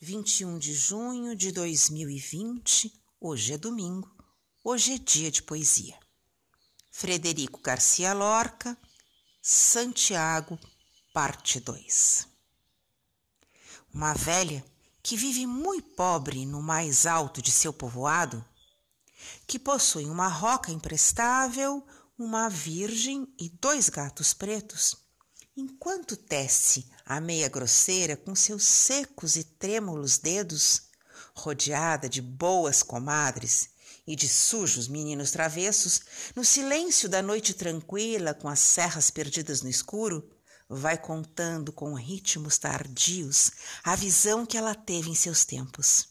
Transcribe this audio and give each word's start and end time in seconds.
21 0.00 0.58
de 0.58 0.74
junho 0.74 1.34
de 1.34 1.50
2020, 1.50 2.92
hoje 3.20 3.54
é 3.54 3.58
domingo, 3.58 4.08
hoje 4.62 4.92
é 4.92 4.98
dia 4.98 5.28
de 5.28 5.42
poesia. 5.42 5.98
Frederico 6.92 7.60
Garcia 7.60 8.12
Lorca, 8.12 8.78
Santiago, 9.42 10.56
parte 11.12 11.58
2. 11.58 12.28
Uma 13.92 14.14
velha 14.14 14.64
que 15.02 15.16
vive 15.16 15.48
muito 15.48 15.90
pobre 15.96 16.46
no 16.46 16.62
mais 16.62 17.04
alto 17.04 17.42
de 17.42 17.50
seu 17.50 17.72
povoado, 17.72 18.44
que 19.48 19.58
possui 19.58 20.04
uma 20.04 20.28
roca 20.28 20.70
imprestável, 20.70 21.84
uma 22.16 22.48
virgem 22.48 23.26
e 23.36 23.48
dois 23.48 23.88
gatos 23.88 24.32
pretos 24.32 25.07
Enquanto 25.60 26.16
tece 26.16 26.86
a 27.04 27.20
meia 27.20 27.48
grosseira 27.48 28.16
com 28.16 28.32
seus 28.32 28.62
secos 28.62 29.34
e 29.34 29.42
trêmulos 29.42 30.16
dedos, 30.16 30.82
rodeada 31.34 32.08
de 32.08 32.22
boas 32.22 32.80
comadres 32.80 33.68
e 34.06 34.14
de 34.14 34.28
sujos 34.28 34.86
meninos 34.86 35.32
travessos, 35.32 36.00
no 36.36 36.44
silêncio 36.44 37.08
da 37.08 37.20
noite 37.20 37.54
tranquila, 37.54 38.34
com 38.34 38.48
as 38.48 38.60
serras 38.60 39.10
perdidas 39.10 39.60
no 39.60 39.68
escuro, 39.68 40.30
vai 40.68 40.96
contando 40.96 41.72
com 41.72 41.92
ritmos 41.92 42.56
tardios 42.56 43.50
a 43.82 43.96
visão 43.96 44.46
que 44.46 44.56
ela 44.56 44.76
teve 44.76 45.10
em 45.10 45.14
seus 45.16 45.44
tempos. 45.44 46.06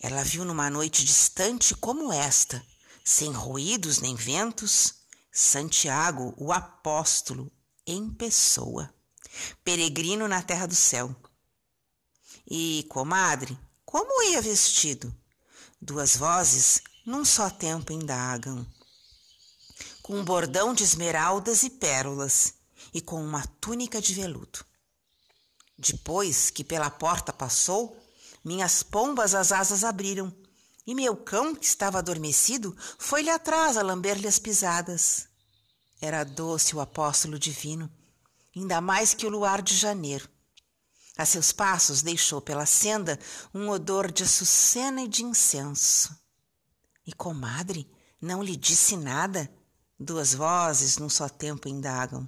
Ela 0.00 0.22
viu 0.22 0.44
numa 0.44 0.70
noite 0.70 1.04
distante 1.04 1.74
como 1.74 2.12
esta, 2.12 2.64
sem 3.04 3.32
ruídos 3.32 3.98
nem 3.98 4.14
ventos, 4.14 4.94
Santiago, 5.32 6.32
o 6.36 6.52
apóstolo, 6.52 7.50
em 7.90 8.08
pessoa, 8.08 8.92
peregrino 9.64 10.28
na 10.28 10.40
terra 10.42 10.66
do 10.66 10.74
céu. 10.74 11.14
E, 12.48 12.86
comadre, 12.88 13.58
como 13.84 14.22
ia 14.30 14.40
vestido? 14.40 15.14
Duas 15.80 16.16
vozes 16.16 16.82
num 17.04 17.24
só 17.24 17.50
tempo 17.50 17.92
indagam. 17.92 18.64
Com 20.02 20.18
um 20.18 20.24
bordão 20.24 20.72
de 20.72 20.84
esmeraldas 20.84 21.62
e 21.62 21.70
pérolas, 21.70 22.54
e 22.94 23.00
com 23.00 23.22
uma 23.22 23.46
túnica 23.60 24.00
de 24.00 24.14
veludo. 24.14 24.64
Depois 25.78 26.50
que 26.50 26.62
pela 26.62 26.90
porta 26.90 27.32
passou, 27.32 27.96
minhas 28.44 28.82
pombas 28.82 29.34
as 29.34 29.50
asas 29.50 29.82
abriram, 29.82 30.34
e 30.86 30.94
meu 30.94 31.16
cão, 31.16 31.54
que 31.54 31.64
estava 31.64 31.98
adormecido, 31.98 32.76
foi-lhe 32.98 33.30
atrás 33.30 33.76
a 33.76 33.82
lamber-lhe 33.82 34.26
as 34.26 34.38
pisadas. 34.38 35.29
Era 36.00 36.24
doce 36.24 36.74
o 36.74 36.80
apóstolo 36.80 37.38
divino, 37.38 37.90
ainda 38.56 38.80
mais 38.80 39.12
que 39.12 39.26
o 39.26 39.30
luar 39.30 39.60
de 39.60 39.76
janeiro. 39.76 40.28
A 41.16 41.26
seus 41.26 41.52
passos 41.52 42.00
deixou 42.00 42.40
pela 42.40 42.64
senda 42.64 43.18
um 43.52 43.68
odor 43.68 44.10
de 44.10 44.22
açucena 44.22 45.02
e 45.02 45.08
de 45.08 45.22
incenso. 45.22 46.18
E 47.06 47.12
comadre 47.12 47.86
não 48.20 48.42
lhe 48.42 48.56
disse 48.56 48.96
nada? 48.96 49.50
Duas 49.98 50.32
vozes 50.32 50.96
num 50.96 51.10
só 51.10 51.28
tempo 51.28 51.68
indagam. 51.68 52.26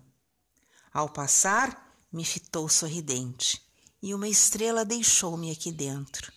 Ao 0.93 1.09
passar, 1.09 1.91
me 2.13 2.23
fitou 2.23 2.69
sorridente, 2.69 3.67
e 4.03 4.13
uma 4.15 4.29
estrela 4.29 4.85
deixou-me 4.85 5.51
aqui 5.51 5.73
dentro. 5.73 6.31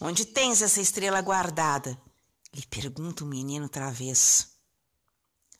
Onde 0.00 0.24
tens 0.24 0.60
essa 0.60 0.80
estrela 0.80 1.20
guardada? 1.20 1.96
lhe 2.52 2.66
pergunta 2.66 3.22
o 3.22 3.26
menino 3.26 3.68
travesso. 3.68 4.50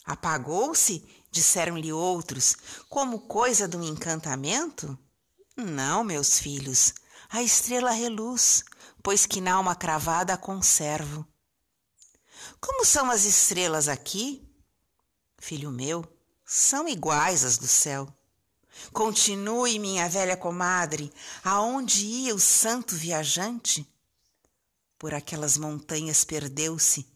Apagou-se? 0.05 1.05
Disseram-lhe 1.31 1.93
outros, 1.93 2.57
como 2.91 3.21
coisa 3.21 3.67
de 3.67 3.77
um 3.77 3.83
encantamento? 3.83 4.99
Não, 5.57 6.05
meus 6.05 6.39
filhos, 6.39 6.93
a 7.31 7.43
estrela 7.43 7.91
reluz, 7.91 8.63
pois 9.03 9.25
que 9.25 9.41
na 9.41 9.55
alma 9.55 9.75
cravada 9.75 10.35
a 10.35 10.37
conservo. 10.37 11.27
Como 12.61 12.85
são 12.85 13.11
as 13.11 13.25
estrelas 13.25 13.89
aqui? 13.89 14.47
Filho 15.39 15.71
meu, 15.71 16.05
são 16.45 16.87
iguais 16.89 17.45
às 17.45 17.57
do 17.57 17.67
céu. 17.67 18.07
Continue, 18.93 19.79
minha 19.79 20.09
velha 20.09 20.37
comadre, 20.37 21.13
aonde 21.43 22.07
ia 22.07 22.35
o 22.35 22.39
santo 22.39 22.95
viajante? 22.95 23.87
Por 24.99 25.15
aquelas 25.15 25.57
montanhas 25.57 26.25
perdeu-se, 26.25 27.07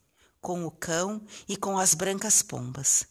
com 0.47 0.65
o 0.65 0.71
cão 0.71 1.27
e 1.49 1.57
com 1.57 1.77
as 1.77 1.93
brancas 1.93 2.41
pombas. 2.41 3.05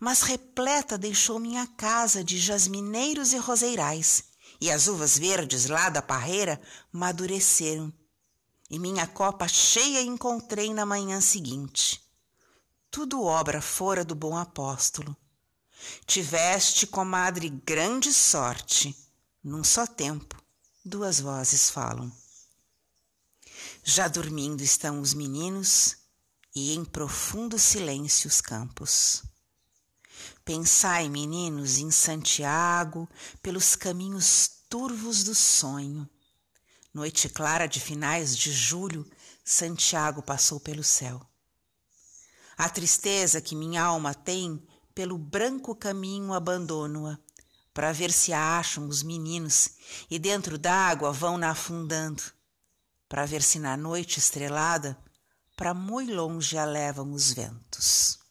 Mas 0.00 0.22
repleta 0.22 0.96
deixou 0.96 1.38
minha 1.38 1.66
casa 1.66 2.24
de 2.24 2.38
jasmineiros 2.38 3.34
e 3.34 3.36
roseirais, 3.36 4.24
e 4.58 4.70
as 4.70 4.86
uvas 4.86 5.18
verdes 5.18 5.66
lá 5.66 5.90
da 5.90 6.00
parreira 6.00 6.58
madureceram. 6.90 7.92
E 8.70 8.78
minha 8.78 9.06
copa 9.06 9.46
cheia 9.46 10.00
encontrei 10.00 10.72
na 10.72 10.86
manhã 10.86 11.20
seguinte. 11.20 12.02
Tudo 12.90 13.22
obra 13.22 13.60
fora 13.60 14.02
do 14.02 14.14
bom 14.14 14.34
apóstolo. 14.34 15.14
Tiveste, 16.06 16.86
comadre, 16.86 17.50
grande 17.50 18.14
sorte. 18.14 18.96
Num 19.44 19.62
só 19.62 19.86
tempo, 19.86 20.42
duas 20.82 21.20
vozes 21.20 21.68
falam. 21.68 22.10
Já 23.84 24.08
dormindo 24.08 24.62
estão 24.62 25.02
os 25.02 25.12
meninos 25.12 26.00
e 26.54 26.74
em 26.74 26.84
profundo 26.84 27.58
silêncio 27.58 28.28
os 28.28 28.40
campos. 28.40 29.22
Pensai, 30.44 31.08
meninos, 31.08 31.78
em 31.78 31.90
Santiago, 31.90 33.08
pelos 33.42 33.74
caminhos 33.76 34.50
turvos 34.68 35.22
do 35.22 35.34
sonho. 35.34 36.08
Noite 36.92 37.28
clara 37.28 37.66
de 37.66 37.80
finais 37.80 38.36
de 38.36 38.52
julho, 38.52 39.08
Santiago 39.44 40.22
passou 40.22 40.60
pelo 40.60 40.84
céu. 40.84 41.20
A 42.56 42.68
tristeza 42.68 43.40
que 43.40 43.56
minha 43.56 43.82
alma 43.82 44.14
tem, 44.14 44.62
pelo 44.94 45.16
branco 45.16 45.74
caminho 45.74 46.34
abandono-a, 46.34 47.18
para 47.72 47.92
ver 47.92 48.12
se 48.12 48.32
acham 48.32 48.86
os 48.86 49.02
meninos 49.02 49.70
e 50.10 50.18
dentro 50.18 50.58
d'água 50.58 51.12
vão 51.12 51.38
na 51.38 51.50
afundando, 51.50 52.22
para 53.08 53.24
ver 53.24 53.42
se 53.42 53.58
na 53.58 53.76
noite 53.76 54.18
estrelada 54.18 54.98
para 55.56 55.74
muito 55.74 56.14
longe 56.14 56.56
a 56.56 56.64
levam 56.64 57.12
os 57.12 57.32
ventos. 57.32 58.21